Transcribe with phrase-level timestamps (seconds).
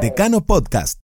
[0.00, 1.00] Decano Podcast.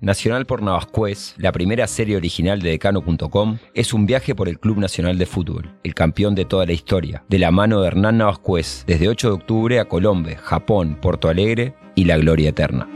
[0.00, 4.78] Nacional por Navascués, la primera serie original de Decano.com, es un viaje por el Club
[4.78, 8.84] Nacional de Fútbol, el campeón de toda la historia, de la mano de Hernán Navascués,
[8.86, 12.88] desde 8 de octubre a Colombia, Japón, Porto Alegre y la gloria eterna.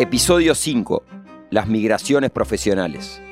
[0.00, 1.04] Episodio 5.
[1.50, 3.22] Las migraciones profesionales.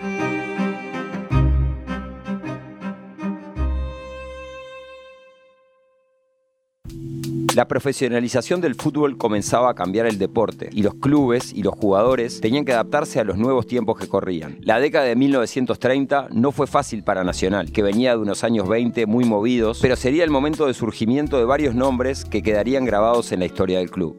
[7.55, 12.41] La profesionalización del fútbol comenzaba a cambiar el deporte y los clubes y los jugadores
[12.41, 14.57] tenían que adaptarse a los nuevos tiempos que corrían.
[14.63, 19.05] La década de 1930 no fue fácil para Nacional, que venía de unos años 20
[19.05, 23.41] muy movidos, pero sería el momento de surgimiento de varios nombres que quedarían grabados en
[23.41, 24.17] la historia del club.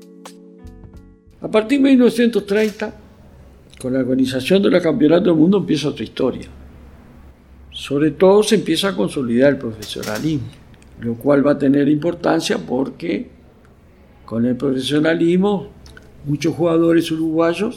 [1.42, 2.94] A partir de 1930,
[3.82, 6.48] con la organización de la Campeonato del Mundo empieza otra historia.
[7.72, 10.63] Sobre todo se empieza a consolidar el profesionalismo
[11.00, 13.30] lo cual va a tener importancia porque
[14.26, 15.70] con el profesionalismo
[16.26, 17.76] muchos jugadores uruguayos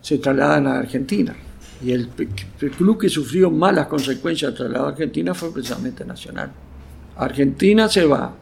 [0.00, 1.34] se trasladan a Argentina.
[1.82, 6.52] Y el, club que sufrió más las consecuencias del traslado a Argentina fue precisamente Nacional.
[7.16, 8.34] Argentina se va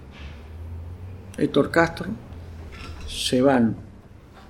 [1.36, 2.06] Héctor Castro,
[3.08, 3.77] se van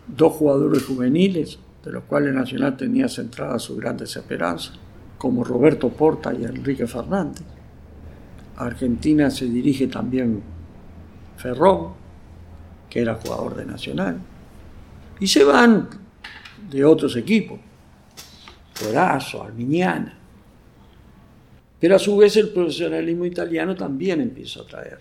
[0.07, 4.79] dos jugadores juveniles, de los cuales Nacional tenía centradas sus grandes esperanzas,
[5.19, 7.45] como Roberto Porta y Enrique Fernández.
[8.57, 10.43] Argentina se dirige también
[11.37, 11.89] Ferrón,
[12.89, 14.19] que era jugador de Nacional,
[15.19, 15.89] y se van
[16.71, 17.59] de otros equipos,
[18.79, 20.19] Corazo, Arminiana.
[21.79, 24.99] Pero a su vez el profesionalismo italiano también empieza a traer.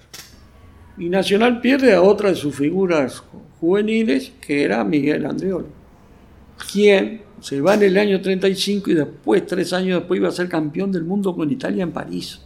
[0.97, 3.23] Y Nacional pierde a otra de sus figuras
[3.59, 5.67] juveniles, que era Miguel Andreoli,
[6.71, 10.47] quien se va en el año 35 y después, tres años después, iba a ser
[10.47, 12.41] campeón del mundo con Italia en París.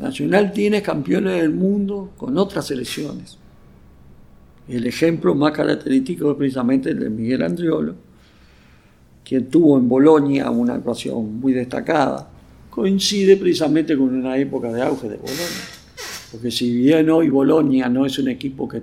[0.00, 3.36] Nacional tiene campeones del mundo con otras selecciones.
[4.66, 7.94] El ejemplo más característico es precisamente el de Miguel Andriolo,
[9.22, 12.30] quien tuvo en Bolonia una actuación muy destacada.
[12.70, 15.44] Coincide precisamente con una época de auge de Bolonia.
[16.32, 18.80] Porque si bien hoy Bolonia no es un equipo que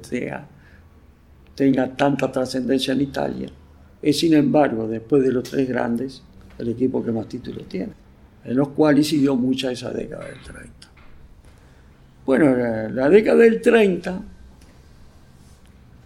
[1.56, 3.50] tenga tanta trascendencia en Italia,
[4.01, 6.22] es sin embargo, después de los tres grandes,
[6.59, 7.94] el equipo que más títulos tiene,
[8.45, 10.97] en los cuales siguió mucha esa década del 30.
[12.27, 12.53] Bueno,
[12.93, 14.21] la, década del 30,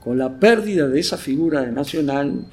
[0.04, 2.46] con la pérdida de esa figura Nacional,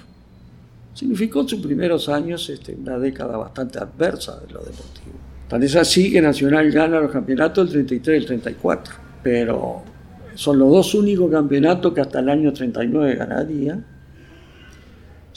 [0.95, 5.19] significó en sus primeros años este, una década bastante adversa de lo deportivo.
[5.51, 9.83] Tal es así que Nacional gana los campeonatos del 33 y el 34, pero
[10.35, 13.85] son los dos únicos campeonatos que hasta el año 39 ganaría.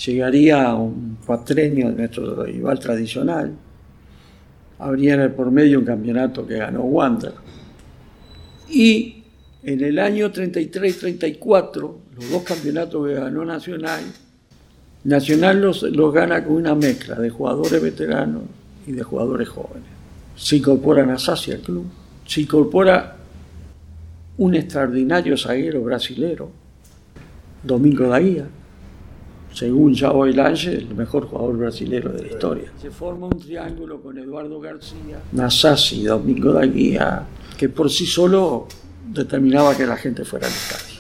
[0.05, 3.51] Llegaría un cuatrenio de nuestro rival tradicional.
[4.79, 7.33] Habría por medio un campeonato que ganó Wander
[8.71, 9.23] y
[9.63, 14.01] en el año 33 y 34, los dos campeonatos que ganó Nacional,
[15.03, 18.43] Nacional los, gana con una mezcla de jugadores veteranos
[18.85, 19.89] y de jugadores jóvenes.
[20.35, 21.85] Se incorpora Nasasia al club,
[22.25, 23.17] se incorpora
[24.37, 26.51] un extraordinario zaguero brasilero,
[27.63, 28.47] Domingo Daía,
[29.53, 32.71] según Jao Lange, el mejor jugador brasilero de la historia.
[32.81, 37.25] Se forma un triángulo con Eduardo García, Nasasi, Domingo Daguía,
[37.61, 38.67] que por sí solo
[39.13, 40.99] determinaba que la gente fuera al estadio.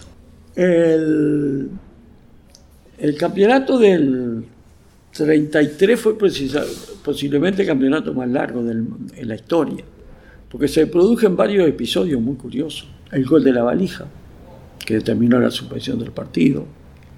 [0.53, 1.71] El,
[2.99, 4.45] el campeonato del
[5.11, 6.15] 33 fue
[7.03, 9.83] posiblemente el campeonato más largo en la historia,
[10.51, 12.87] porque se produjo varios episodios muy curiosos.
[13.11, 14.05] El gol de la valija,
[14.85, 16.67] que determinó la suspensión del partido.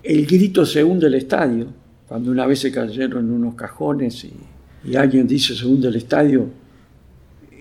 [0.01, 1.67] El grito se hunde el estadio,
[2.07, 4.31] cuando una vez se cayeron unos cajones y,
[4.85, 6.47] y alguien dice se hunde el estadio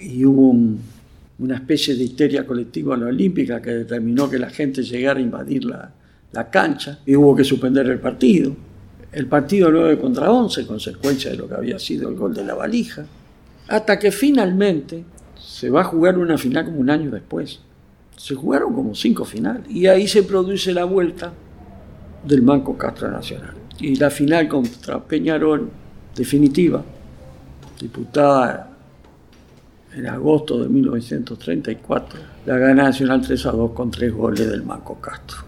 [0.01, 0.92] y hubo un,
[1.39, 5.23] una especie de histeria colectiva en la Olímpica que determinó que la gente llegara a
[5.23, 5.93] invadir la,
[6.51, 8.57] cancha y hubo que suspender el partido.
[9.13, 12.55] El partido 9 contra 11, consecuencia de lo que había sido el gol de la
[12.55, 13.05] valija,
[13.69, 15.05] hasta que finalmente
[15.39, 17.61] se va a jugar una final como un año después.
[18.17, 21.33] Se jugaron como cinco finales y ahí se produce la vuelta
[22.25, 23.55] del Banco Castro Nacional.
[23.79, 25.69] Y la final contra Peñarol,
[26.15, 26.83] definitiva,
[27.79, 28.72] diputada
[29.95, 35.01] en agosto de 1934, la gana Nacional 3 a 2 con tres goles del Manco
[35.01, 35.39] Castro.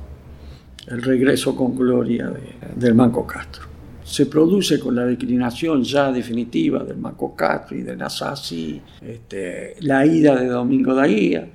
[0.86, 2.30] El regreso con gloria
[2.76, 3.64] del Manco Castro.
[4.04, 10.04] Se produce con la declinación ya definitiva del Manco Castro y de Nasasi, este, la
[10.04, 11.48] ida de Domingo Daguía.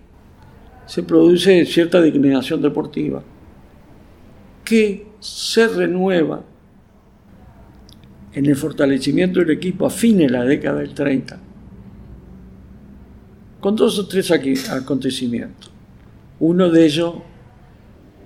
[0.87, 3.21] Se produce cierta declinación deportiva
[4.65, 6.41] que se renueva
[8.33, 11.48] en el fortalecimiento del equipo a fines de la década del 30
[13.59, 14.31] con dos o tres
[14.69, 15.71] acontecimientos.
[16.39, 17.15] Uno de ellos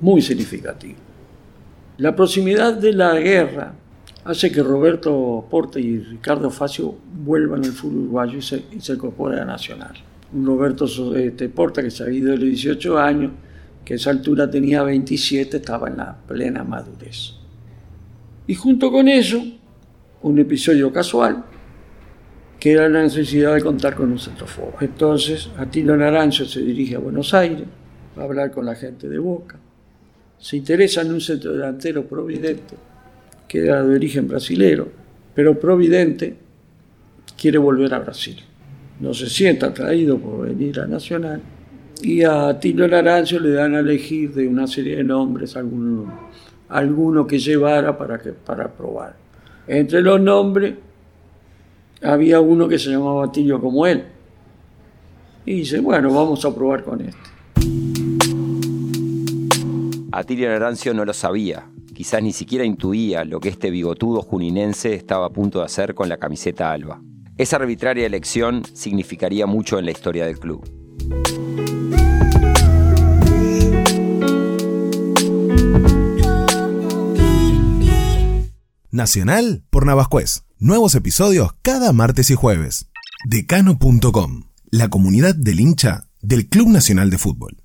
[0.02, 0.98] muy significativo.
[1.98, 3.76] La proximidad de la guerra
[4.26, 8.64] hace que Roberto Porte y Ricardo Facio vuelvan al fútbol uruguayo y se,
[8.94, 9.94] incorporen a Nacional.
[10.34, 10.86] Roberto
[11.16, 13.32] este, Porta que se había ido de los 18 años,
[13.86, 17.34] que a esa altura tenía 27, estaba en la plena madurez.
[18.48, 19.44] Y junto con eso,
[20.22, 21.46] un episodio casual,
[22.64, 24.76] que era la necesidad de contar con un centrofobo.
[24.80, 27.66] Entonces, Atilo Naranjo se dirige a Buenos Aires
[28.16, 29.60] a hablar con la gente de Boca.
[30.38, 32.76] Se interesa en un centro delantero providente,
[33.50, 34.88] que era de origen brasilero,
[35.36, 36.38] pero providente
[37.38, 38.38] quiere volver a Brasil.
[39.02, 41.42] No se sienta atraído por venir a Nacional
[42.02, 46.30] y a Atilo Naranjo le dan a elegir de una serie de nombres alguno,
[46.70, 49.18] alguno que llevara para, que, para probar.
[49.68, 50.76] Entre los nombres
[52.04, 54.04] había uno que se llamaba Tillo como él.
[55.46, 57.34] Y dice, bueno, vamos a probar con este.
[60.12, 65.26] Atilio Narancio no lo sabía, quizás ni siquiera intuía lo que este bigotudo juninense estaba
[65.26, 67.02] a punto de hacer con la camiseta alba.
[67.36, 70.70] Esa arbitraria elección significaría mucho en la historia del club.
[78.92, 80.44] Nacional por Navascués.
[80.64, 82.88] Nuevos episodios cada martes y jueves.
[83.26, 87.58] Decano.com, la comunidad del hincha del Club Nacional de Fútbol.